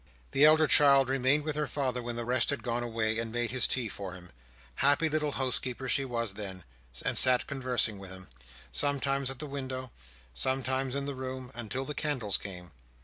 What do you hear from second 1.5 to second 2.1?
her father